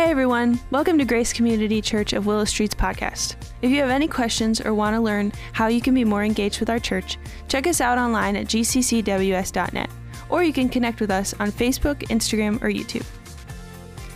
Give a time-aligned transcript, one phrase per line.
[0.00, 3.36] Hey everyone, welcome to Grace Community Church of Willow Street's podcast.
[3.60, 6.58] If you have any questions or want to learn how you can be more engaged
[6.58, 7.18] with our church,
[7.48, 9.90] check us out online at gccws.net,
[10.30, 13.04] or you can connect with us on Facebook, Instagram, or YouTube.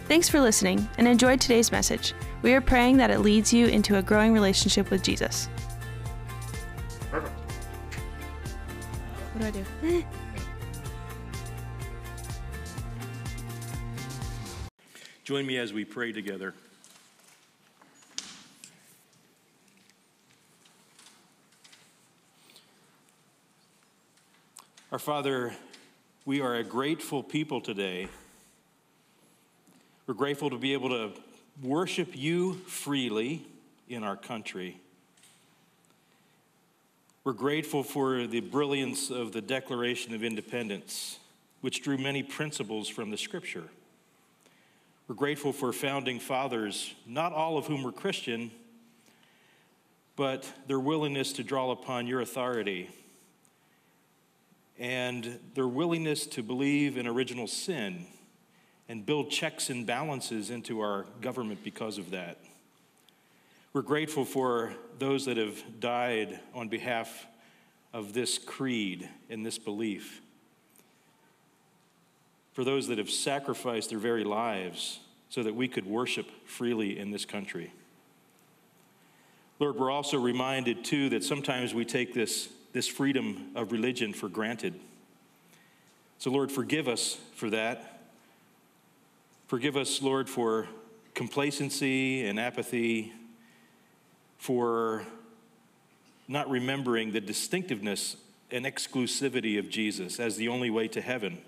[0.08, 2.14] Thanks for listening and enjoy today's message.
[2.40, 5.50] We are praying that it leads you into a growing relationship with Jesus.
[7.10, 7.38] Perfect.
[9.34, 10.04] What do I do?
[15.24, 16.52] Join me as we pray together.
[24.92, 25.54] Our Father,
[26.26, 28.08] we are a grateful people today.
[30.06, 31.12] We're grateful to be able to
[31.62, 33.46] worship you freely
[33.88, 34.78] in our country.
[37.24, 41.18] We're grateful for the brilliance of the Declaration of Independence,
[41.62, 43.70] which drew many principles from the Scripture.
[45.06, 48.50] We're grateful for founding fathers, not all of whom were Christian,
[50.16, 52.88] but their willingness to draw upon your authority
[54.78, 58.06] and their willingness to believe in original sin
[58.88, 62.38] and build checks and balances into our government because of that.
[63.72, 67.26] We're grateful for those that have died on behalf
[67.92, 70.20] of this creed and this belief,
[72.52, 75.00] for those that have sacrificed their very lives
[75.34, 77.72] so that we could worship freely in this country.
[79.58, 84.28] Lord, we're also reminded too that sometimes we take this, this freedom of religion for
[84.28, 84.74] granted.
[86.18, 88.00] So, Lord, forgive us for that.
[89.48, 90.68] Forgive us, Lord, for
[91.14, 93.12] complacency and apathy,
[94.38, 95.02] for
[96.28, 98.16] not remembering the distinctiveness
[98.52, 101.38] and exclusivity of Jesus as the only way to heaven,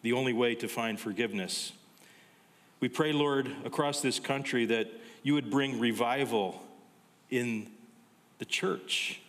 [0.00, 1.74] the only way to find forgiveness.
[2.84, 4.88] We pray, Lord, across this country that
[5.22, 6.62] you would bring revival
[7.30, 7.70] in
[8.36, 9.22] the church.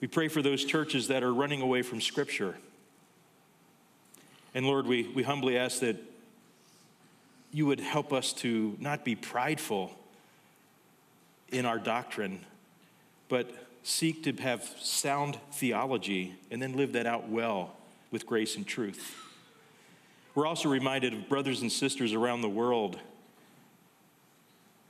[0.00, 2.54] We pray for those churches that are running away from Scripture.
[4.54, 5.96] And Lord, we, we humbly ask that
[7.50, 9.90] you would help us to not be prideful
[11.50, 12.38] in our doctrine,
[13.28, 13.50] but
[13.82, 17.74] seek to have sound theology and then live that out well
[18.12, 19.23] with grace and truth.
[20.34, 22.98] We're also reminded of brothers and sisters around the world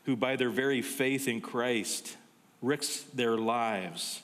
[0.06, 2.16] who, by their very faith in Christ,
[2.62, 4.22] risk their lives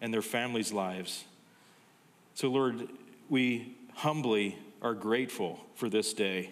[0.00, 1.24] and their families' lives.
[2.34, 2.88] So, Lord,
[3.28, 6.50] we humbly are grateful for this day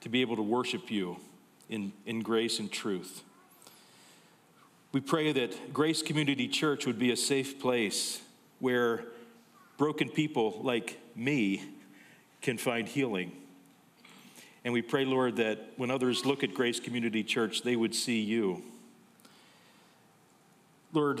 [0.00, 1.16] to be able to worship you
[1.68, 3.22] in, in grace and truth.
[4.92, 8.20] We pray that Grace Community Church would be a safe place
[8.58, 9.04] where
[9.78, 11.62] broken people like me
[12.42, 13.32] can find healing.
[14.64, 18.20] And we pray, Lord, that when others look at Grace Community Church, they would see
[18.20, 18.62] you.
[20.92, 21.20] Lord,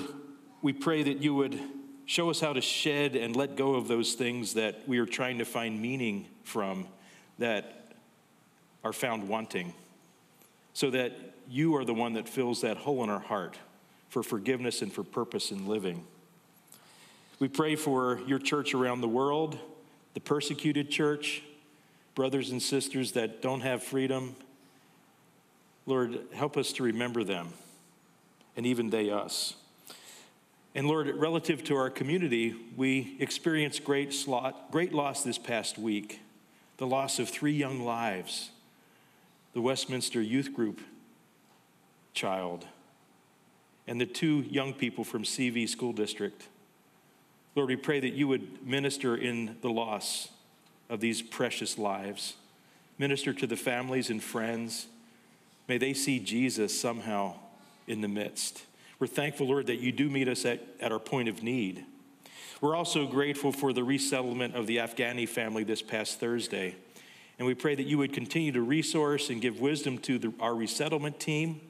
[0.60, 1.58] we pray that you would
[2.04, 5.38] show us how to shed and let go of those things that we are trying
[5.38, 6.86] to find meaning from
[7.38, 7.94] that
[8.84, 9.72] are found wanting,
[10.74, 11.12] so that
[11.48, 13.56] you are the one that fills that hole in our heart
[14.08, 16.04] for forgiveness and for purpose in living.
[17.38, 19.58] We pray for your church around the world,
[20.14, 21.42] the persecuted church,
[22.14, 24.36] brothers and sisters that don't have freedom.
[25.86, 27.52] Lord, help us to remember them,
[28.56, 29.54] and even they us.
[30.74, 36.20] And Lord, relative to our community, we experienced great, slot, great loss this past week
[36.78, 38.50] the loss of three young lives
[39.52, 40.80] the Westminster Youth Group
[42.14, 42.66] child,
[43.86, 46.48] and the two young people from CV School District.
[47.54, 50.28] Lord, we pray that you would minister in the loss
[50.88, 52.36] of these precious lives.
[52.98, 54.86] Minister to the families and friends.
[55.68, 57.34] May they see Jesus somehow
[57.86, 58.64] in the midst.
[58.98, 61.84] We're thankful, Lord, that you do meet us at, at our point of need.
[62.62, 66.76] We're also grateful for the resettlement of the Afghani family this past Thursday.
[67.38, 70.54] And we pray that you would continue to resource and give wisdom to the, our
[70.54, 71.60] resettlement team.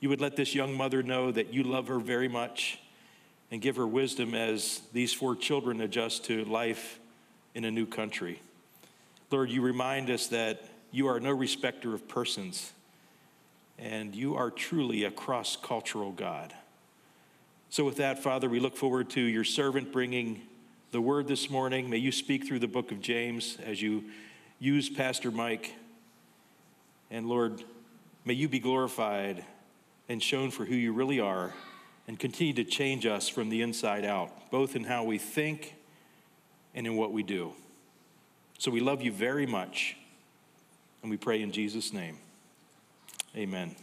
[0.00, 2.78] You would let this young mother know that you love her very much
[3.50, 6.98] and give her wisdom as these four children adjust to life
[7.54, 8.40] in a new country.
[9.30, 12.72] Lord, you remind us that you are no respecter of persons,
[13.78, 16.54] and you are truly a cross cultural God.
[17.70, 20.42] So, with that, Father, we look forward to your servant bringing
[20.92, 21.90] the word this morning.
[21.90, 24.04] May you speak through the book of James as you
[24.58, 25.74] use Pastor Mike.
[27.10, 27.62] And Lord,
[28.24, 29.44] may you be glorified
[30.08, 31.52] and shown for who you really are
[32.06, 35.74] and continue to change us from the inside out, both in how we think
[36.74, 37.52] and in what we do.
[38.58, 39.96] So we love you very much,
[41.02, 42.18] and we pray in Jesus' name.
[43.36, 43.74] Amen.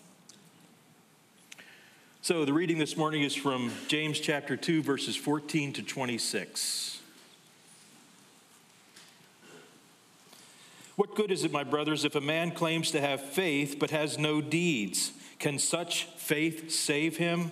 [2.22, 7.02] So, the reading this morning is from James chapter 2, verses 14 to 26.
[10.96, 14.18] What good is it, my brothers, if a man claims to have faith but has
[14.18, 15.12] no deeds?
[15.38, 17.52] Can such faith save him?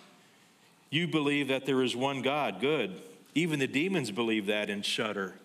[0.91, 3.01] You believe that there is one God, good.
[3.33, 5.35] Even the demons believe that and shudder.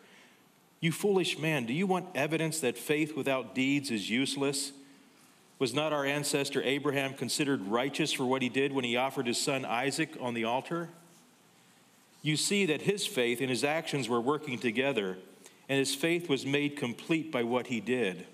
[0.80, 4.72] You foolish man, do you want evidence that faith without deeds is useless?
[5.58, 9.40] Was not our ancestor Abraham considered righteous for what he did when he offered his
[9.40, 10.90] son Isaac on the altar?
[12.22, 15.16] You see that his faith and his actions were working together,
[15.68, 18.26] and his faith was made complete by what he did.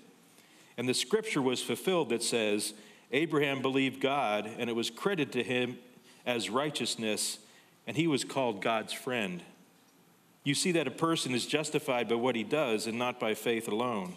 [0.77, 2.73] And the scripture was fulfilled that says,
[3.11, 5.77] Abraham believed God, and it was credited to him
[6.25, 7.39] as righteousness,
[7.85, 9.41] and he was called God's friend.
[10.43, 13.67] You see that a person is justified by what he does and not by faith
[13.67, 14.15] alone.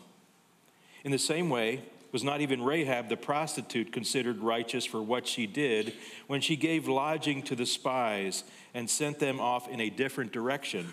[1.04, 1.82] In the same way,
[2.12, 5.92] was not even Rahab the prostitute considered righteous for what she did
[6.26, 8.42] when she gave lodging to the spies
[8.72, 10.92] and sent them off in a different direction?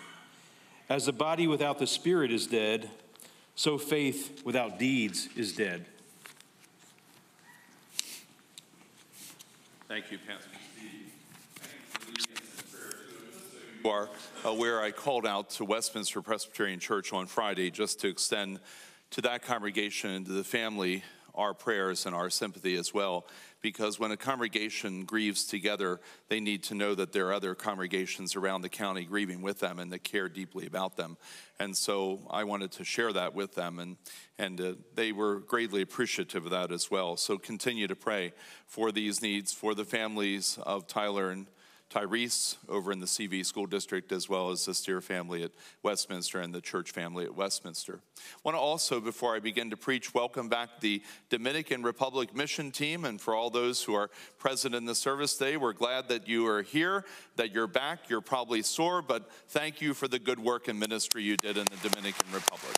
[0.88, 2.90] As the body without the spirit is dead,
[3.54, 5.86] so faith without deeds is dead.
[9.88, 10.50] Thank you, Pastor
[13.84, 14.08] are
[14.44, 18.60] aware, I called out to Westminster Presbyterian Church on Friday just to extend
[19.10, 21.02] to that congregation and to the family
[21.34, 23.26] our prayers and our sympathy as well.
[23.60, 28.36] Because when a congregation grieves together, they need to know that there are other congregations
[28.36, 31.18] around the county grieving with them and that care deeply about them.
[31.60, 33.96] And so I wanted to share that with them, and,
[34.38, 37.16] and uh, they were greatly appreciative of that as well.
[37.16, 38.32] So continue to pray
[38.66, 41.48] for these needs, for the families of Tyler and
[41.94, 45.52] Tyrese over in the CV School District, as well as the Steer family at
[45.84, 48.00] Westminster and the church family at Westminster.
[48.16, 52.72] I want to also, before I begin to preach, welcome back the Dominican Republic mission
[52.72, 53.04] team.
[53.04, 56.48] And for all those who are present in the service today, we're glad that you
[56.48, 57.04] are here,
[57.36, 58.10] that you're back.
[58.10, 61.66] You're probably sore, but thank you for the good work and ministry you did in
[61.66, 62.76] the Dominican Republic.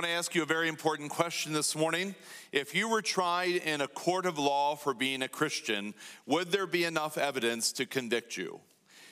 [0.00, 2.14] I want to ask you a very important question this morning.
[2.52, 5.92] If you were tried in a court of law for being a Christian,
[6.24, 8.60] would there be enough evidence to convict you?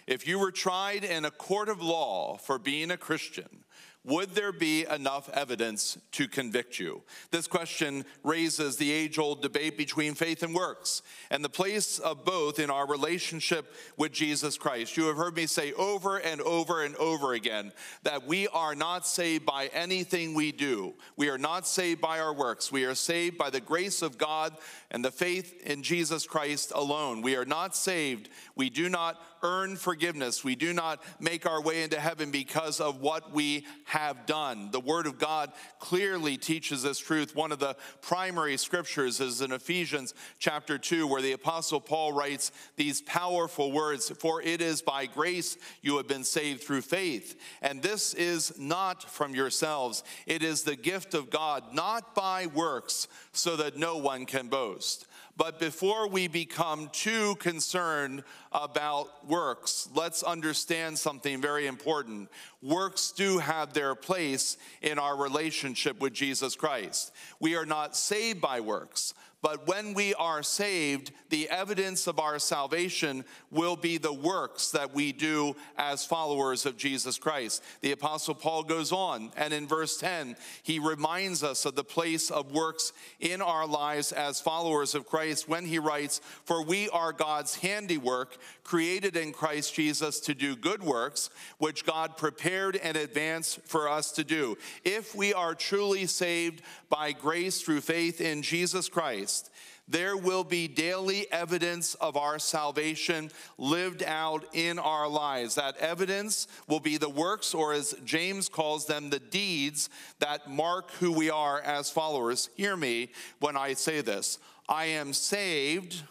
[0.06, 3.64] If you were tried in a court of law for being a Christian,
[4.05, 7.03] would there be enough evidence to convict you?
[7.31, 12.25] This question raises the age old debate between faith and works and the place of
[12.25, 14.97] both in our relationship with Jesus Christ.
[14.97, 17.73] You have heard me say over and over and over again
[18.05, 22.33] that we are not saved by anything we do, we are not saved by our
[22.33, 22.73] works.
[22.73, 24.56] We are saved by the grace of God
[24.91, 27.21] and the faith in Jesus Christ alone.
[27.21, 30.45] We are not saved, we do not earn forgiveness.
[30.45, 34.70] We do not make our way into heaven because of what we have done.
[34.70, 37.35] The Word of God clearly teaches this truth.
[37.35, 42.52] One of the primary scriptures is in Ephesians chapter 2, where the Apostle Paul writes
[42.76, 47.40] these powerful words For it is by grace you have been saved through faith.
[47.62, 53.09] And this is not from yourselves, it is the gift of God, not by works,
[53.33, 55.07] so that no one can boast.
[55.38, 62.28] But before we become too concerned about works, let's understand something very important.
[62.61, 67.12] Works do have their place in our relationship with Jesus Christ.
[67.38, 72.40] We are not saved by works, but when we are saved, the evidence of our
[72.40, 77.62] salvation will be the works that we do as followers of Jesus Christ.
[77.80, 82.33] The Apostle Paul goes on, and in verse 10, he reminds us of the place
[82.33, 87.12] of works in our lives as followers of Christ when he writes, For we are
[87.12, 93.61] God's handiwork, created in Christ Jesus to do good works, which God prepared in advance
[93.66, 94.59] for us to do.
[94.85, 99.50] If we are truly saved by grace through faith in Jesus Christ, Christ,
[99.87, 105.54] there will be daily evidence of our salvation lived out in our lives.
[105.54, 110.90] That evidence will be the works, or as James calls them, the deeds that mark
[110.92, 112.49] who we are as followers.
[112.54, 116.02] Hear me when I say this I am saved,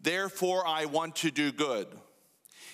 [0.00, 1.86] therefore I want to do good.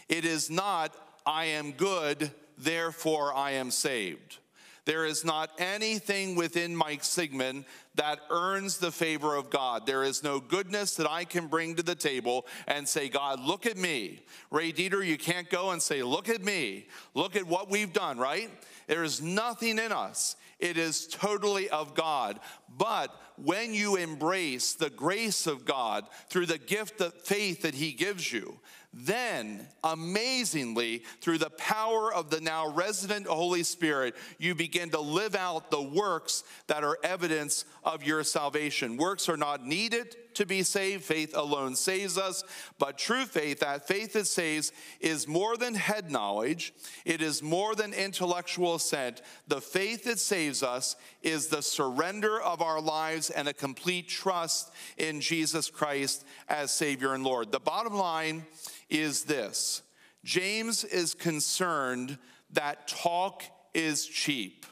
[0.08, 0.92] It is not,
[1.24, 4.38] I am good, therefore I am saved.
[4.84, 9.86] There is not anything within Mike Sigmund that earns the favor of God.
[9.86, 13.64] There is no goodness that I can bring to the table and say, God, look
[13.66, 14.24] at me.
[14.50, 16.86] Ray Dieter, you can't go and say, look at me.
[17.14, 18.50] Look at what we've done, right?
[18.88, 20.36] There is nothing in us.
[20.58, 22.38] It is totally of God.
[22.76, 27.92] But when you embrace the grace of God through the gift of faith that He
[27.92, 28.58] gives you,
[28.94, 35.34] then, amazingly, through the power of the now resident Holy Spirit, you begin to live
[35.34, 38.98] out the works that are evidence of your salvation.
[38.98, 42.44] Works are not needed to be saved, faith alone saves us.
[42.78, 46.74] But true faith, that faith that saves, is more than head knowledge,
[47.06, 49.22] it is more than intellectual assent.
[49.48, 54.72] The faith that saves us is the surrender of our lives and a complete trust
[54.96, 57.52] in Jesus Christ as Savior and Lord.
[57.52, 58.46] The bottom line
[58.88, 59.82] is this
[60.24, 62.18] James is concerned
[62.52, 63.42] that talk
[63.74, 64.66] is cheap.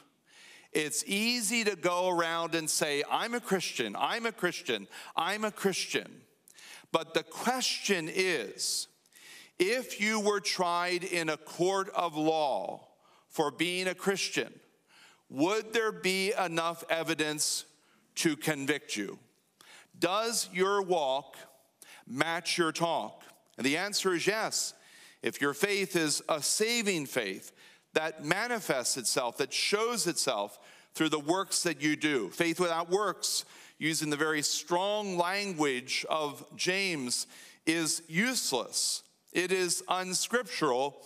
[0.71, 5.51] It's easy to go around and say, I'm a Christian, I'm a Christian, I'm a
[5.51, 6.21] Christian.
[6.93, 8.87] But the question is
[9.59, 12.87] if you were tried in a court of law
[13.27, 14.53] for being a Christian,
[15.29, 17.65] would there be enough evidence
[18.15, 19.19] to convict you?
[19.97, 21.37] Does your walk
[22.07, 23.23] match your talk?
[23.57, 24.73] And the answer is yes.
[25.21, 27.51] If your faith is a saving faith
[27.93, 30.57] that manifests itself, that shows itself
[30.93, 33.45] through the works that you do, faith without works,
[33.77, 37.27] using the very strong language of James,
[37.65, 39.03] is useless.
[39.31, 41.03] It is unscriptural.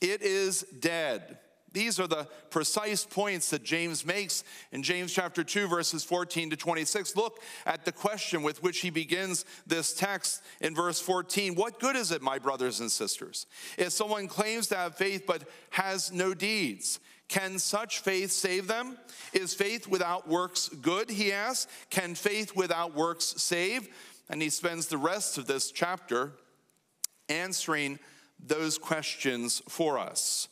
[0.00, 1.38] It is dead.
[1.78, 4.42] These are the precise points that James makes
[4.72, 7.14] in James chapter 2, verses 14 to 26.
[7.14, 11.54] Look at the question with which he begins this text in verse 14.
[11.54, 15.44] What good is it, my brothers and sisters, if someone claims to have faith but
[15.70, 16.98] has no deeds?
[17.28, 18.98] Can such faith save them?
[19.32, 21.08] Is faith without works good?
[21.08, 21.70] He asks.
[21.90, 23.88] Can faith without works save?
[24.28, 26.32] And he spends the rest of this chapter
[27.28, 28.00] answering
[28.44, 30.48] those questions for us.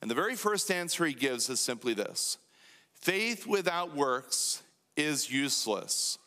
[0.00, 2.38] And the very first answer he gives is simply this
[2.94, 4.62] faith without works
[4.96, 6.18] is useless.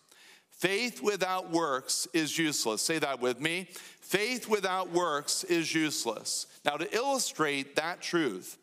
[0.49, 2.81] Faith without works is useless.
[2.81, 3.69] Say that with me.
[4.01, 6.47] Faith without works is useless.
[6.65, 8.57] Now, to illustrate that truth,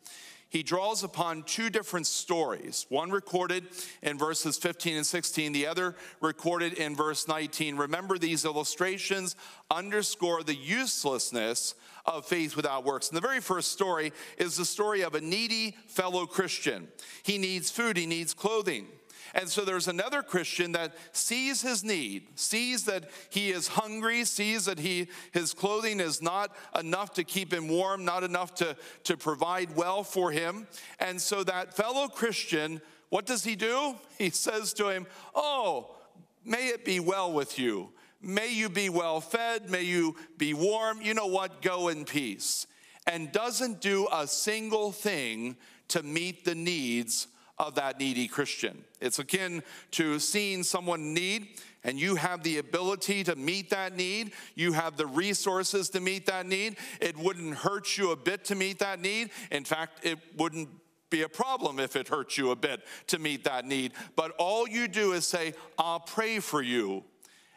[0.50, 3.64] he draws upon two different stories one recorded
[4.02, 7.76] in verses 15 and 16, the other recorded in verse 19.
[7.76, 9.34] Remember, these illustrations
[9.70, 11.74] underscore the uselessness
[12.06, 13.08] of faith without works.
[13.08, 16.88] And the very first story is the story of a needy fellow Christian.
[17.22, 18.86] He needs food, he needs clothing.
[19.34, 24.64] And so there's another Christian that sees his need, sees that he is hungry, sees
[24.64, 29.16] that he, his clothing is not enough to keep him warm, not enough to, to
[29.16, 30.66] provide well for him.
[31.00, 33.96] And so that fellow Christian, what does he do?
[34.18, 35.94] He says to him, Oh,
[36.42, 37.90] may it be well with you.
[38.26, 39.70] May you be well fed.
[39.70, 41.00] May you be warm.
[41.00, 41.62] You know what?
[41.62, 42.66] Go in peace.
[43.06, 45.56] And doesn't do a single thing
[45.88, 47.28] to meet the needs
[47.58, 48.84] of that needy Christian.
[49.00, 51.48] It's akin to seeing someone need
[51.84, 56.26] and you have the ability to meet that need, you have the resources to meet
[56.26, 56.76] that need.
[57.00, 59.30] It wouldn't hurt you a bit to meet that need.
[59.52, 60.68] In fact, it wouldn't
[61.10, 63.92] be a problem if it hurts you a bit to meet that need.
[64.16, 67.04] But all you do is say, I'll pray for you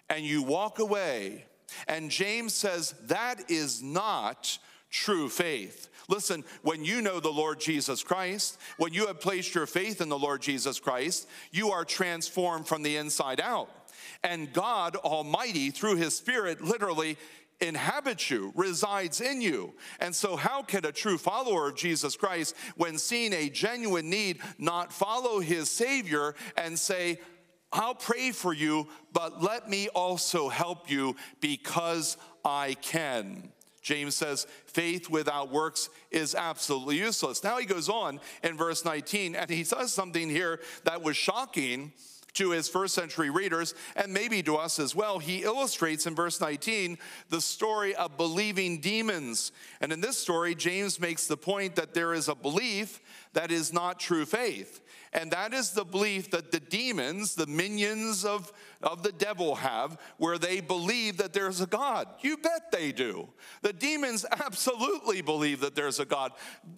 [0.09, 1.45] and you walk away.
[1.87, 4.57] And James says that is not
[4.89, 5.87] true faith.
[6.07, 10.09] Listen, when you know the Lord Jesus Christ, when you have placed your faith in
[10.09, 13.69] the Lord Jesus Christ, you are transformed from the inside out.
[14.23, 17.17] And God Almighty, through His Spirit, literally
[17.61, 19.73] inhabits you, resides in you.
[19.99, 24.39] And so, how can a true follower of Jesus Christ, when seeing a genuine need,
[24.57, 27.19] not follow His Savior and say,
[27.71, 33.51] I'll pray for you, but let me also help you because I can.
[33.81, 37.43] James says, faith without works is absolutely useless.
[37.43, 41.93] Now he goes on in verse 19, and he says something here that was shocking
[42.33, 45.19] to his first century readers and maybe to us as well.
[45.19, 46.97] He illustrates in verse 19
[47.29, 49.51] the story of believing demons.
[49.81, 53.01] And in this story, James makes the point that there is a belief
[53.33, 54.81] that is not true faith.
[55.11, 59.97] And that is the belief that the demons, the minions of, of the devil, have,
[60.17, 62.07] where they believe that there's a God.
[62.21, 63.29] You bet they do.
[63.63, 66.33] The demons absolutely believe that there's a God.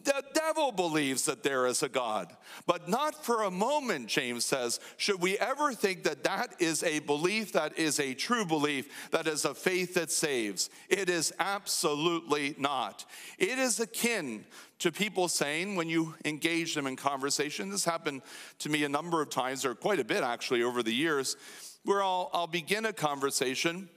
[0.06, 2.36] The devil believes that there is a God.
[2.66, 7.00] But not for a moment, James says, should we ever think that that is a
[7.00, 10.70] belief that is a true belief, that is a faith that saves.
[10.90, 13.06] It is absolutely not.
[13.38, 14.46] It is akin
[14.82, 18.24] to people saying, when you engage them in conversation, this happened
[18.58, 21.38] to me a number of times, or quite a bit actually, over the years,
[21.86, 23.90] where I'll, I'll begin a conversation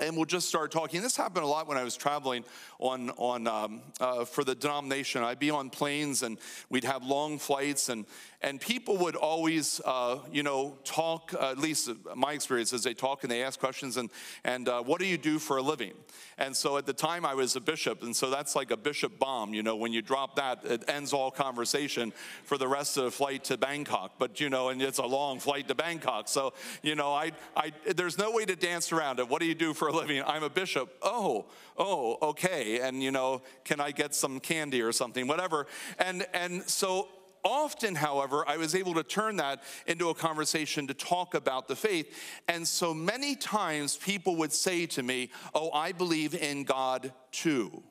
[0.00, 1.00] and we'll just start talking.
[1.02, 2.44] This happened a lot when I was traveling
[2.78, 5.22] on, on um, uh, for the denomination.
[5.22, 6.38] I'd be on planes and
[6.70, 8.04] we'd have long flights, and,
[8.42, 12.94] and people would always, uh, you know, talk, uh, at least my experience is they
[12.94, 14.10] talk and they ask questions, and,
[14.44, 15.92] and uh, what do you do for a living?
[16.38, 19.18] And so at the time I was a bishop, and so that's like a bishop
[19.18, 22.12] bomb, you know, when you drop that, it ends all conversation
[22.44, 24.18] for the rest of the flight to Bangkok.
[24.18, 26.28] But, you know, and it's a long flight to Bangkok.
[26.28, 26.52] So,
[26.82, 29.28] you know, I, I, there's no way to dance around it.
[29.28, 30.22] What do you do for a living?
[30.26, 30.94] I'm a bishop.
[31.02, 31.46] Oh,
[31.78, 32.80] oh, okay.
[32.80, 35.66] And, you know, can I get some candy or something, whatever.
[35.98, 37.08] And, and so
[37.46, 41.76] Often, however, I was able to turn that into a conversation to talk about the
[41.76, 42.12] faith.
[42.48, 47.84] And so many times people would say to me, Oh, I believe in God too.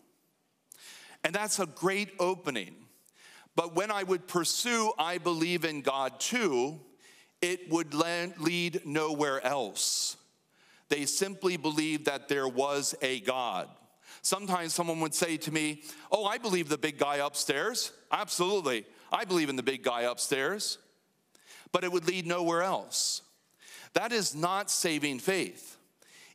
[1.24, 2.76] And that's a great opening.
[3.56, 6.82] But when I would pursue, I believe in God too,
[7.42, 10.18] it would lead nowhere else.
[10.90, 13.70] They simply believed that there was a God.
[14.22, 17.94] Sometimes someone would say to me, Oh, I believe the big guy upstairs.
[18.12, 18.86] Absolutely.
[19.16, 20.78] I believe in the big guy upstairs,
[21.72, 23.22] but it would lead nowhere else.
[23.94, 25.78] That is not saving faith.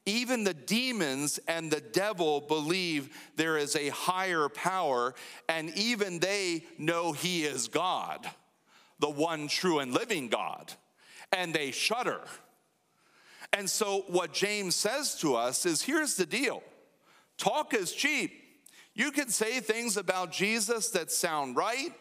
[0.06, 5.14] Even the demons and the devil believe there is a higher power,
[5.46, 8.26] and even they know he is God,
[8.98, 10.72] the one true and living God,
[11.32, 12.22] and they shudder.
[13.52, 16.62] And so, what James says to us is here's the deal
[17.36, 18.32] talk is cheap.
[18.94, 21.92] You can say things about Jesus that sound right,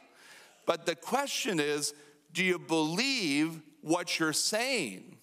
[0.65, 1.93] but the question is
[2.31, 5.17] do you believe what you're saying?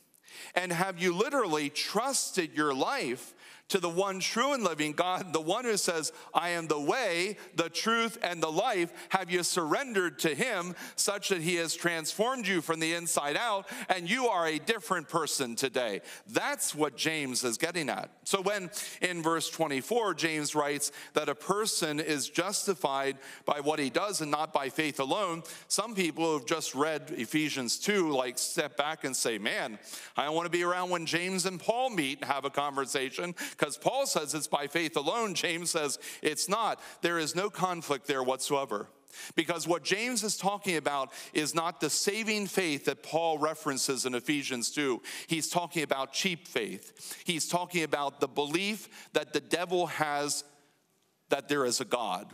[0.55, 3.35] And have you literally trusted your life
[3.68, 7.37] to the one true and living God, the one who says, I am the way,
[7.56, 12.46] the truth, and the life, have you surrendered to Him such that He has transformed
[12.46, 16.02] you from the inside out and you are a different person today?
[16.28, 18.11] That's what James is getting at.
[18.24, 18.70] So, when
[19.02, 24.31] in verse 24, James writes that a person is justified by what he does and
[24.31, 29.05] not by faith alone, some people who have just read Ephesians 2 like step back
[29.05, 29.79] and say, Man,
[30.16, 33.35] I don't want to be around when James and Paul meet and have a conversation
[33.57, 35.35] because Paul says it's by faith alone.
[35.35, 36.81] James says it's not.
[37.03, 38.88] There is no conflict there whatsoever.
[39.35, 44.14] Because what James is talking about is not the saving faith that Paul references in
[44.14, 45.01] Ephesians 2.
[45.27, 47.23] He's talking about cheap faith.
[47.25, 50.45] He's talking about the belief that the devil has
[51.31, 52.33] that there is a God.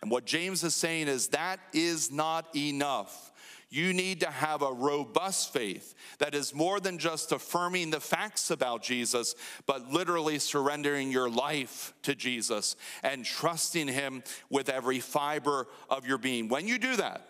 [0.00, 3.32] And what James is saying is that is not enough.
[3.68, 8.50] You need to have a robust faith that is more than just affirming the facts
[8.50, 9.34] about Jesus,
[9.66, 16.18] but literally surrendering your life to Jesus and trusting Him with every fiber of your
[16.18, 16.48] being.
[16.48, 17.26] When you do that,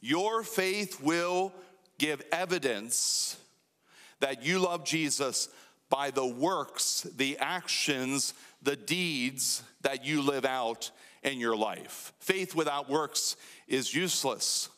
[0.00, 1.52] your faith will
[1.98, 3.36] give evidence
[4.18, 5.48] that you love Jesus
[5.88, 10.90] by the works, the actions, the deeds that you live out
[11.22, 12.12] in your life.
[12.18, 13.36] Faith without works
[13.68, 14.68] is useless.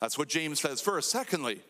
[0.00, 1.10] That's what James says first.
[1.10, 1.60] Secondly,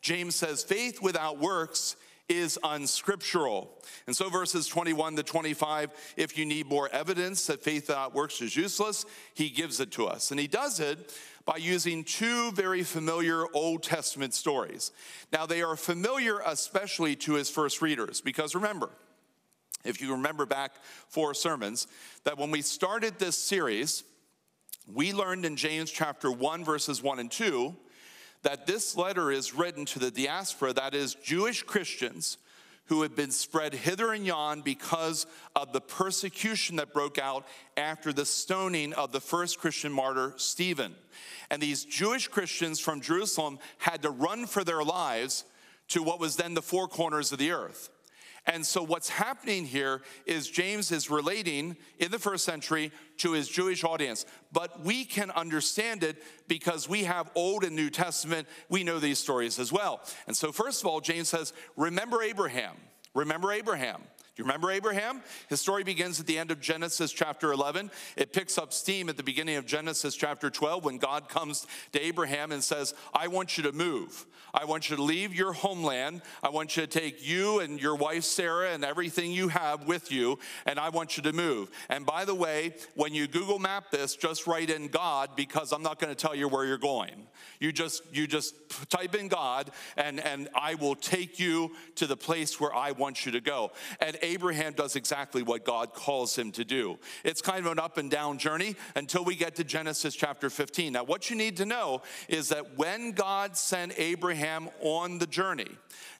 [0.00, 1.96] James says faith without works
[2.28, 3.70] is unscriptural.
[4.06, 8.40] And so, verses 21 to 25, if you need more evidence that faith without works
[8.40, 10.30] is useless, he gives it to us.
[10.30, 14.90] And he does it by using two very familiar Old Testament stories.
[15.32, 18.90] Now, they are familiar especially to his first readers, because remember,
[19.84, 20.72] if you remember back
[21.08, 21.86] four sermons,
[22.24, 24.02] that when we started this series,
[24.92, 27.74] we learned in James chapter 1, verses 1 and 2,
[28.42, 32.38] that this letter is written to the diaspora, that is, Jewish Christians
[32.86, 38.12] who had been spread hither and yon because of the persecution that broke out after
[38.12, 40.94] the stoning of the first Christian martyr, Stephen.
[41.50, 45.44] And these Jewish Christians from Jerusalem had to run for their lives
[45.88, 47.88] to what was then the four corners of the earth.
[48.46, 53.48] And so, what's happening here is James is relating in the first century to his
[53.48, 54.26] Jewish audience.
[54.52, 58.46] But we can understand it because we have Old and New Testament.
[58.68, 60.02] We know these stories as well.
[60.26, 62.76] And so, first of all, James says, Remember Abraham.
[63.14, 64.02] Remember Abraham.
[64.34, 65.22] Do you remember Abraham?
[65.48, 67.88] His story begins at the end of Genesis chapter 11.
[68.16, 72.04] It picks up steam at the beginning of Genesis chapter 12 when God comes to
[72.04, 74.26] Abraham and says, I want you to move.
[74.54, 76.22] I want you to leave your homeland.
[76.42, 80.12] I want you to take you and your wife Sarah and everything you have with
[80.12, 81.70] you, and I want you to move.
[81.88, 85.82] And by the way, when you Google map this, just write in God because I'm
[85.82, 87.26] not going to tell you where you're going.
[87.58, 88.54] You just you just
[88.90, 93.26] type in God and and I will take you to the place where I want
[93.26, 93.72] you to go.
[94.00, 96.98] And Abraham does exactly what God calls him to do.
[97.24, 100.92] It's kind of an up and down journey until we get to Genesis chapter 15.
[100.94, 105.68] Now, what you need to know is that when God sent Abraham on the journey,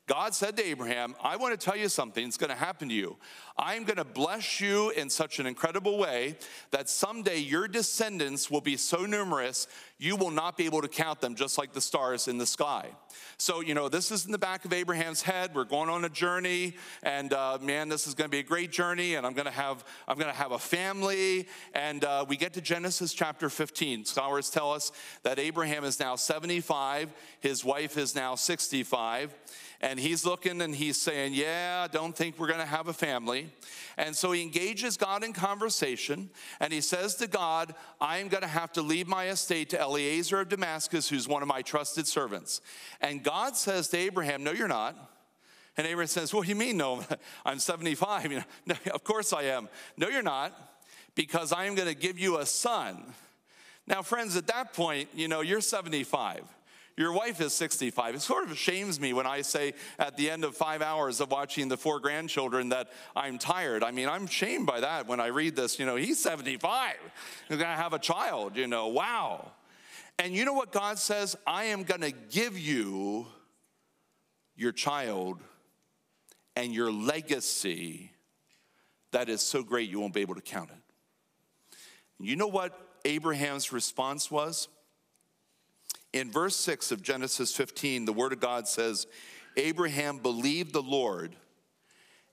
[0.07, 2.27] God said to Abraham, I want to tell you something.
[2.27, 3.17] It's going to happen to you.
[3.57, 6.37] I'm going to bless you in such an incredible way
[6.73, 11.23] that someday your descendants will be so numerous, you will not be able to count
[11.23, 12.90] them, just like the stars in the sky.
[13.38, 15.55] So, you know, this is in the back of Abraham's head.
[15.55, 18.73] We're going on a journey, and uh, man, this is going to be a great
[18.73, 21.49] journey, and I'm going to have I'm going to have a family.
[21.75, 24.05] And uh, we get to Genesis chapter 15.
[24.05, 29.35] Scholars tell us that Abraham is now 75, his wife is now 65
[29.85, 32.94] and he's looking and he's saying, Yeah, I don't think we're going to have a
[32.94, 33.51] family.
[33.99, 38.40] And so he engages God in conversation and he says to God, I am going
[38.40, 42.07] to have to leave my estate to Eliezer of Damascus, who's one of my trusted
[42.07, 42.62] servants.
[43.03, 44.97] And God says to Abraham, No, you're not.
[45.77, 47.05] And Abraham says, What do you mean, no?
[47.44, 48.33] I'm 75.
[48.33, 49.68] You know, no, of course I am.
[49.99, 50.59] No, you're not,
[51.14, 53.12] because I am going to give you a son.
[53.87, 56.40] Now, friends, at that point, you know, you're 75.
[56.97, 58.15] Your wife is 65.
[58.15, 61.31] It sort of shames me when I say at the end of five hours of
[61.31, 63.83] watching the four grandchildren that I'm tired.
[63.83, 65.79] I mean, I'm shamed by that when I read this.
[65.81, 66.95] You know, he's 75.
[67.49, 69.51] He's going to have a child, you know, wow.
[70.21, 71.35] And you know what God says?
[71.45, 73.27] I am going to give you
[74.55, 75.41] your child
[76.55, 78.13] and your legacy
[79.11, 81.77] that is so great you won't be able to count it.
[82.21, 84.69] You know what Abraham's response was?
[86.14, 89.09] In verse 6 of Genesis 15, the Word of God says,
[89.57, 91.35] Abraham believed the Lord,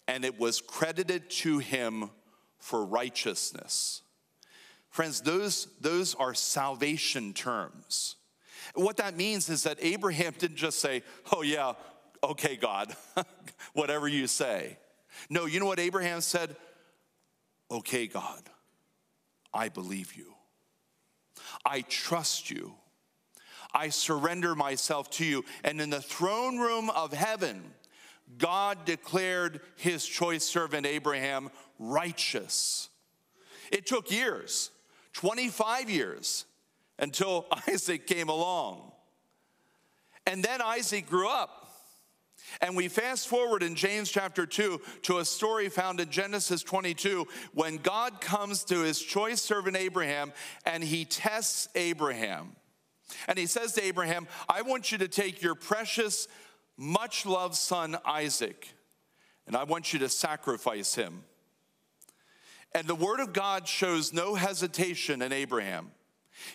[0.08, 2.12] and it was credited to him
[2.60, 4.04] for righteousness.
[4.92, 8.18] Friends, those, those are salvation terms.
[8.76, 11.74] What that means is that Abraham didn't just say, Oh, yeah,
[12.24, 12.96] okay, God,
[13.74, 14.78] whatever you say.
[15.28, 16.56] No, you know what Abraham said?
[17.72, 18.44] Okay, God,
[19.52, 20.36] I believe you.
[21.66, 22.76] I trust you.
[23.74, 25.46] I surrender myself to you.
[25.64, 27.64] And in the throne room of heaven,
[28.38, 32.90] God declared his choice servant Abraham righteous.
[33.72, 34.72] It took years,
[35.14, 36.46] 25 years,
[37.00, 38.92] until Isaac came along.
[40.26, 41.58] And then Isaac grew up.
[42.60, 47.28] And we fast forward in James chapter 2 to a story found in Genesis 22
[47.54, 50.34] when God comes to his choice servant Abraham
[50.66, 52.56] and he tests Abraham.
[53.28, 56.28] And he says to Abraham, I want you to take your precious,
[56.78, 58.68] much loved son Isaac,
[59.48, 61.24] and I want you to sacrifice him.
[62.74, 65.92] And the word of God shows no hesitation in Abraham.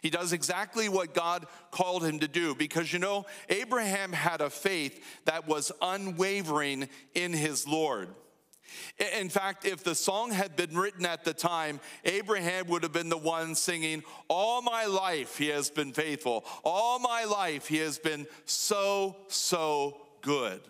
[0.03, 4.51] He does exactly what God called him to do because you know, Abraham had a
[4.51, 8.09] faith that was unwavering in his Lord.
[9.19, 13.09] In fact, if the song had been written at the time, Abraham would have been
[13.09, 16.45] the one singing, All my life he has been faithful.
[16.65, 20.61] All my life he has been so, so good.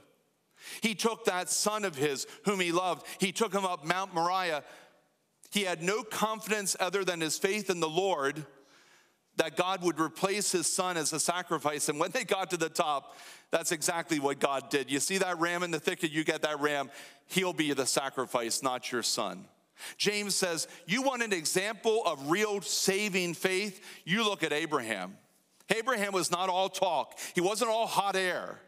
[0.83, 4.65] He took that son of his whom he loved, he took him up Mount Moriah.
[5.51, 8.45] He had no confidence other than his faith in the Lord
[9.37, 11.89] that God would replace his son as a sacrifice.
[11.89, 13.17] And when they got to the top,
[13.51, 14.91] that's exactly what God did.
[14.91, 16.91] You see that ram in the thicket, you get that ram,
[17.29, 19.45] he'll be the sacrifice, not your son.
[19.99, 23.85] James says, You want an example of real saving faith?
[24.05, 25.19] You look at Abraham.
[25.75, 28.61] Abraham was not all talk, he wasn't all hot air.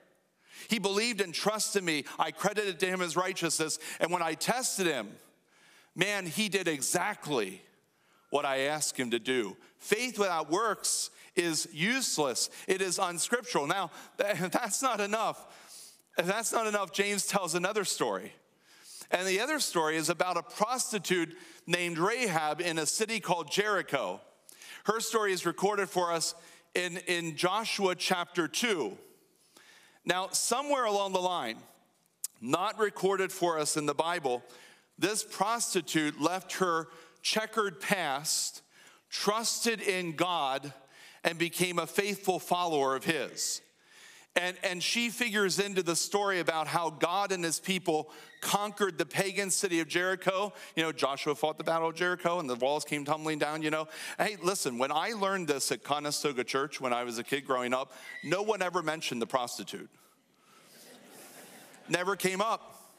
[0.68, 2.04] He believed and trusted me.
[2.18, 3.78] I credited to him his righteousness.
[4.00, 5.08] And when I tested him,
[5.94, 7.62] man, he did exactly
[8.30, 9.56] what I ask him to do.
[9.78, 13.66] Faith without works is useless, it is unscriptural.
[13.66, 15.46] Now, that's not enough.
[16.18, 18.32] If that's not enough, James tells another story.
[19.10, 21.34] And the other story is about a prostitute
[21.66, 24.20] named Rahab in a city called Jericho.
[24.84, 26.34] Her story is recorded for us
[26.74, 28.98] in, in Joshua chapter 2.
[30.04, 31.58] Now, somewhere along the line,
[32.40, 34.42] not recorded for us in the Bible,
[34.98, 36.88] this prostitute left her
[37.22, 38.62] checkered past,
[39.10, 40.72] trusted in God,
[41.24, 43.60] and became a faithful follower of His.
[44.38, 49.04] And, and she figures into the story about how God and his people conquered the
[49.04, 50.52] pagan city of Jericho.
[50.76, 53.70] You know, Joshua fought the battle of Jericho and the walls came tumbling down, you
[53.70, 53.88] know.
[54.16, 57.74] Hey, listen, when I learned this at Conestoga Church when I was a kid growing
[57.74, 59.90] up, no one ever mentioned the prostitute.
[61.88, 62.92] Never came up.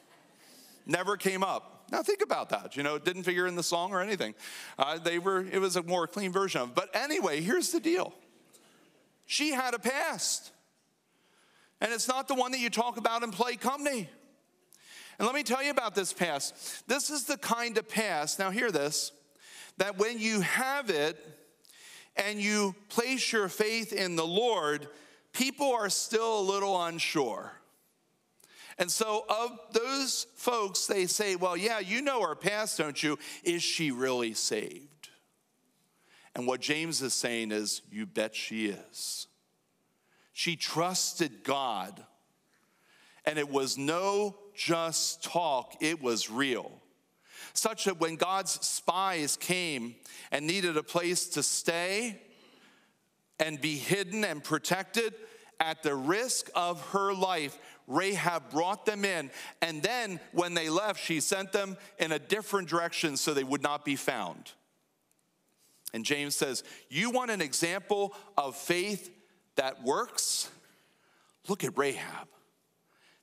[0.86, 1.79] Never came up.
[1.92, 2.78] Now think about that.
[2.78, 4.36] You know, it didn't figure in the song or anything.
[4.78, 5.46] Uh, they were.
[5.52, 6.70] It was a more clean version of.
[6.70, 6.76] It.
[6.76, 8.14] But anyway, here's the deal.
[9.26, 10.52] She had a past,
[11.82, 14.10] and it's not the one that you talk about in play company.
[15.20, 16.88] And let me tell you about this past.
[16.88, 18.40] This is the kind of past.
[18.40, 19.12] now hear this,
[19.78, 21.18] that when you have it
[22.16, 24.88] and you place your faith in the Lord,
[25.34, 27.52] people are still a little unsure.
[28.80, 33.20] And so, of those folks, they say, Well, yeah, you know her past, don't you?
[33.44, 35.10] Is she really saved?
[36.34, 39.28] And what James is saying is, You bet she is.
[40.32, 42.02] She trusted God,
[43.26, 46.72] and it was no just talk, it was real.
[47.52, 49.96] Such that when God's spies came
[50.32, 52.22] and needed a place to stay
[53.40, 55.14] and be hidden and protected,
[55.60, 57.58] at the risk of her life,
[57.90, 59.32] Rahab brought them in.
[59.62, 63.64] And then when they left, she sent them in a different direction so they would
[63.64, 64.52] not be found.
[65.94, 69.10] And James says, You want an example of faith
[69.56, 70.50] that works?
[71.48, 72.28] Look at Rahab.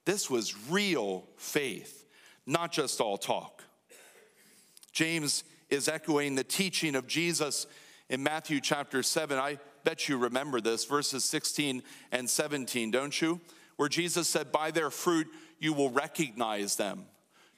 [0.05, 2.05] This was real faith,
[2.45, 3.63] not just all talk.
[4.93, 7.67] James is echoing the teaching of Jesus
[8.09, 9.39] in Matthew chapter 7.
[9.39, 13.41] I bet you remember this, verses 16 and 17, don't you?
[13.77, 17.07] Where Jesus said, By their fruit you will recognize them.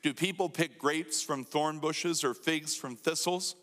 [0.03, 3.57] Do people pick grapes from thorn bushes or figs from thistles?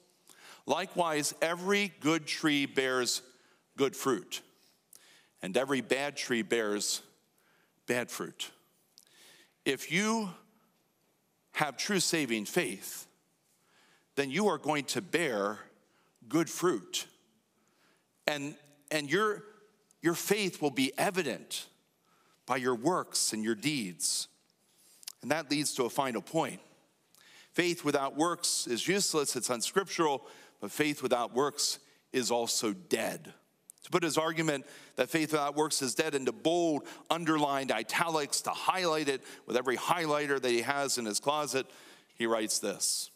[0.66, 3.22] Likewise, every good tree bears
[3.78, 4.42] good fruit,
[5.42, 7.02] and every bad tree bears
[7.88, 8.52] bad fruit.
[9.64, 10.30] If you
[11.54, 13.08] have true saving faith,
[14.16, 15.60] then you are going to bear
[16.28, 17.08] good fruit
[18.28, 18.56] and,
[18.92, 19.44] and your,
[20.02, 21.68] your faith will be evident
[22.46, 24.28] by your works and your deeds.
[25.22, 26.62] And that leads to a final point.
[27.52, 30.28] Faith without works is useless, it's unscriptural,
[30.60, 31.80] but faith without works
[32.12, 33.34] is also dead.
[33.84, 38.50] To put his argument that faith without works is dead into bold, underlined italics, to
[38.50, 41.68] highlight it with every highlighter that he has in his closet,
[42.16, 43.12] he writes this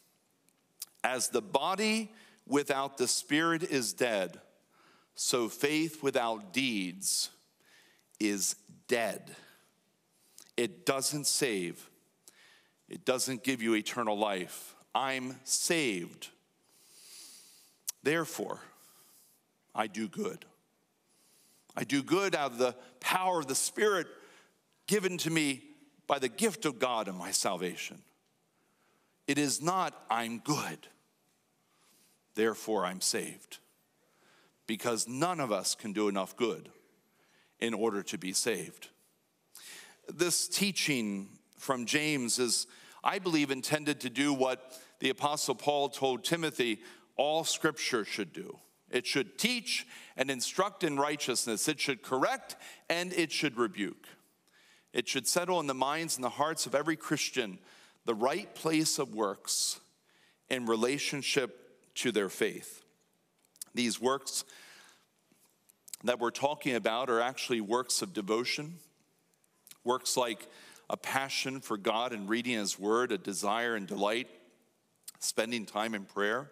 [1.03, 2.11] As the body
[2.47, 4.39] without the spirit is dead,
[5.15, 7.29] so faith without deeds
[8.19, 8.55] is
[8.88, 9.36] dead.
[10.58, 11.89] It doesn't save,
[12.89, 14.75] it doesn't give you eternal life.
[14.93, 16.29] I'm saved.
[18.01, 18.60] Therefore,
[19.75, 20.45] I do good.
[21.77, 24.08] I do good out of the power of the Spirit
[24.88, 25.62] given to me
[26.08, 28.01] by the gift of God and my salvation.
[29.27, 30.88] It is not, I'm good.
[32.34, 33.60] Therefore, I'm saved
[34.65, 36.69] because none of us can do enough good
[37.60, 38.89] in order to be saved.
[40.08, 42.67] This teaching from James is,
[43.04, 46.80] I believe, intended to do what the Apostle Paul told Timothy
[47.15, 48.58] all scripture should do.
[48.89, 49.86] It should teach
[50.17, 52.56] and instruct in righteousness, it should correct
[52.89, 54.08] and it should rebuke.
[54.93, 57.60] It should settle in the minds and the hearts of every Christian
[58.06, 59.80] the right place of works
[60.50, 62.84] in relationship to their faith.
[63.76, 64.45] These works
[66.03, 68.75] that we're talking about are actually works of devotion,
[69.83, 70.47] works like
[70.89, 74.27] a passion for God and reading His Word, a desire and delight,
[75.19, 76.49] spending time in prayer,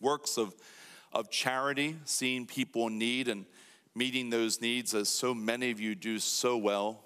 [0.00, 0.54] works of,
[1.12, 3.44] of charity, seeing people in need and
[3.94, 7.04] meeting those needs as so many of you do so well,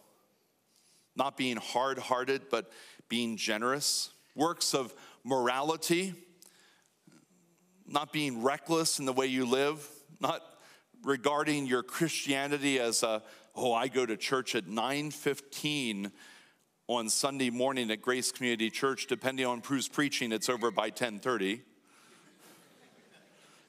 [1.16, 2.70] not being hard hearted, but
[3.08, 4.94] being generous, works of
[5.24, 6.14] morality
[7.86, 9.86] not being reckless in the way you live,
[10.20, 10.42] not
[11.04, 13.22] regarding your Christianity as a,
[13.54, 16.10] oh, I go to church at 9:15
[16.86, 19.06] on Sunday morning at Grace Community Church.
[19.06, 21.62] Depending on who's preaching, it's over by 10:30.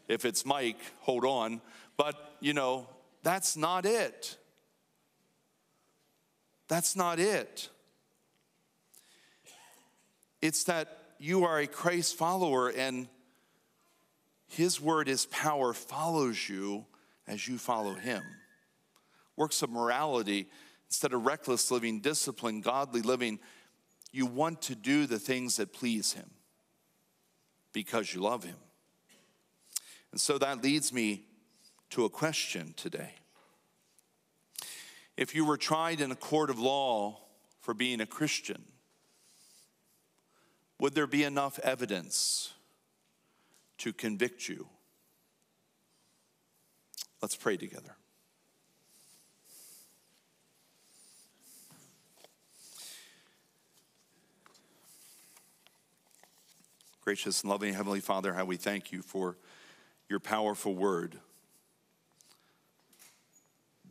[0.08, 1.62] if it's Mike, hold on.
[1.98, 2.88] But you know,
[3.24, 4.38] that's not it.
[6.67, 7.69] That's not it.
[10.41, 13.08] It's that you are a Christ follower and
[14.48, 16.86] his word, His power follows you
[17.28, 18.24] as you follow Him.
[19.36, 20.48] Works of morality,
[20.88, 23.40] instead of reckless living, discipline, godly living,
[24.12, 26.30] you want to do the things that please Him
[27.74, 28.56] because you love Him.
[30.12, 31.26] And so that leads me
[31.92, 33.12] to a question today.
[35.18, 37.20] If you were tried in a court of law
[37.62, 38.64] for being a Christian,
[40.80, 42.54] would there be enough evidence
[43.78, 44.68] to convict you.
[47.21, 47.95] Let's pray together.
[57.01, 59.38] Gracious and loving Heavenly Father, how we thank you for
[60.10, 61.19] your powerful word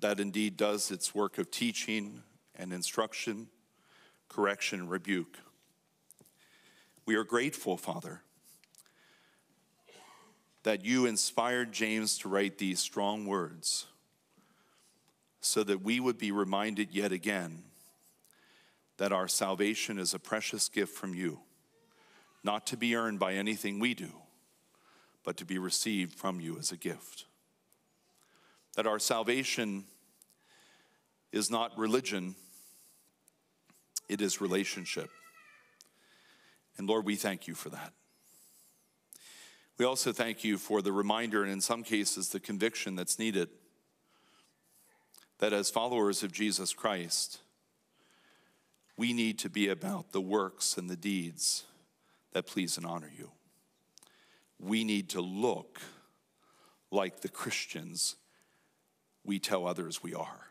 [0.01, 2.23] that indeed does its work of teaching
[2.57, 3.49] and instruction,
[4.29, 5.39] correction, rebuke.
[7.07, 8.23] We are grateful, Father,
[10.65, 13.87] that you inspired James to write these strong words
[15.41, 17.63] so that we would be reminded yet again
[18.97, 21.41] that our salvation is a precious gift from you,
[22.43, 24.11] not to be earned by anything we do,
[25.23, 27.27] but to be received from you as a gift.
[28.75, 29.85] That our salvation
[31.31, 32.37] is not religion,
[34.09, 35.11] it is relationship.
[36.79, 37.93] And Lord, we thank you for that.
[39.77, 43.49] We also thank you for the reminder, and in some cases, the conviction that's needed
[45.39, 47.41] that as followers of Jesus Christ,
[48.97, 51.65] we need to be about the works and the deeds
[52.33, 53.33] that please and honor you.
[54.61, 55.81] We need to look
[56.93, 58.15] like the Christians
[59.25, 60.47] we tell others we are.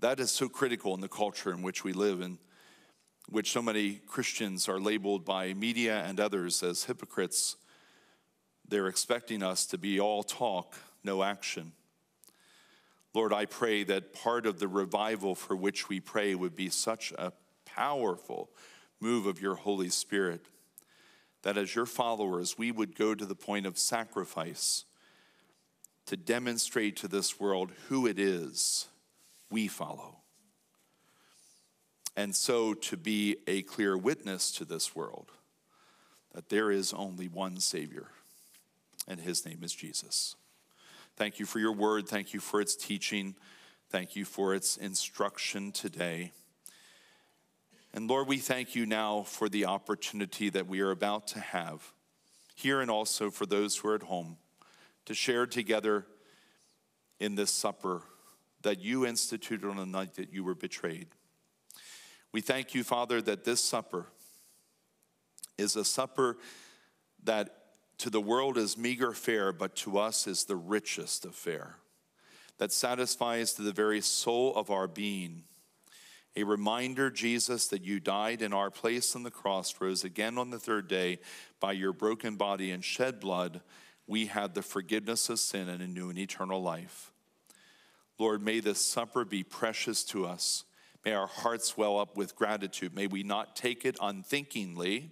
[0.00, 2.38] That is so critical in the culture in which we live, in
[3.30, 7.56] which so many Christians are labeled by media and others as hypocrites.
[8.66, 11.72] They're expecting us to be all talk, no action.
[13.14, 17.12] Lord, I pray that part of the revival for which we pray would be such
[17.18, 17.32] a
[17.64, 18.50] powerful
[19.00, 20.46] move of your Holy Spirit
[21.42, 24.84] that as your followers, we would go to the point of sacrifice
[26.06, 28.88] to demonstrate to this world who it is
[29.50, 30.16] we follow.
[32.18, 35.30] And so to be a clear witness to this world
[36.34, 38.08] that there is only one Savior,
[39.06, 40.34] and his name is Jesus.
[41.14, 42.08] Thank you for your word.
[42.08, 43.36] Thank you for its teaching.
[43.90, 46.32] Thank you for its instruction today.
[47.94, 51.92] And Lord, we thank you now for the opportunity that we are about to have
[52.56, 54.38] here and also for those who are at home
[55.04, 56.04] to share together
[57.20, 58.02] in this supper
[58.62, 61.06] that you instituted on the night that you were betrayed.
[62.32, 64.06] We thank you, Father, that this supper
[65.56, 66.38] is a supper
[67.24, 67.54] that
[67.98, 71.76] to the world is meager fare, but to us is the richest of fare,
[72.58, 75.42] that satisfies to the very soul of our being.
[76.36, 80.50] A reminder, Jesus, that you died in our place on the cross, rose again on
[80.50, 81.18] the third day
[81.58, 83.60] by your broken body and shed blood.
[84.06, 87.10] We had the forgiveness of sin and a new and eternal life.
[88.18, 90.64] Lord, may this supper be precious to us.
[91.08, 92.94] May our hearts well up with gratitude.
[92.94, 95.10] May we not take it unthinkingly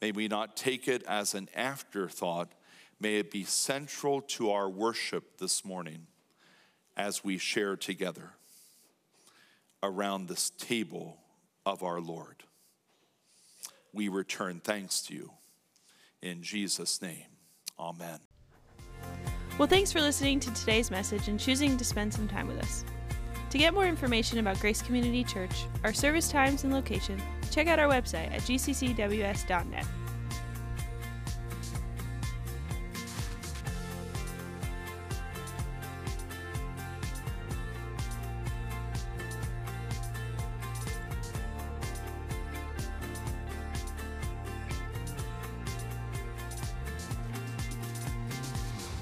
[0.00, 2.52] May we not take it as an afterthought.
[3.00, 6.06] May it be central to our worship this morning
[6.96, 8.30] as we share together
[9.82, 11.18] around this table
[11.66, 12.44] of our Lord.
[13.92, 15.32] We return thanks to you.
[16.22, 17.26] In Jesus' name,
[17.78, 18.20] amen.
[19.58, 22.84] Well, thanks for listening to today's message and choosing to spend some time with us.
[23.50, 27.80] To get more information about Grace Community Church, our service times and location, check out
[27.80, 29.86] our website at gccws.net.